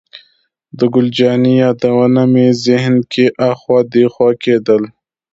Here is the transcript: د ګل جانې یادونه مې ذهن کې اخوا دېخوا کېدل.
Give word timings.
د 0.77 0.79
ګل 0.93 1.07
جانې 1.17 1.53
یادونه 1.63 2.21
مې 2.31 2.47
ذهن 2.65 2.95
کې 3.11 3.25
اخوا 3.49 3.79
دېخوا 3.93 4.29
کېدل. 4.43 4.83